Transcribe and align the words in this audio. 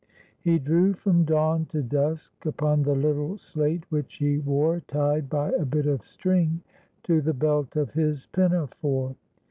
He 0.39 0.57
drew 0.57 0.93
from 0.93 1.25
dawn 1.25 1.67
to 1.67 1.83
dusk 1.83 2.47
upon 2.47 2.81
the 2.81 2.95
little 2.95 3.37
slate 3.37 3.83
which 3.91 4.15
he 4.15 4.39
wore 4.39 4.79
tied 4.79 5.29
by 5.29 5.51
a 5.51 5.63
bit 5.63 5.85
of 5.85 6.01
string 6.01 6.63
to 7.03 7.21
the 7.21 7.35
belt 7.35 7.75
of 7.75 7.91
his 7.91 8.25
pinafore. 8.31 9.15